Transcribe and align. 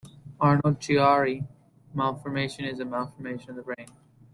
Arnold-Chiari 0.39 1.47
malformation 1.93 2.65
is 2.65 2.79
a 2.79 2.85
malformation 2.85 3.51
of 3.51 3.55
the 3.55 3.61
brain. 3.61 3.85